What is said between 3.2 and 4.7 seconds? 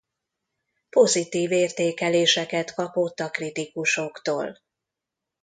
kritikusoktól.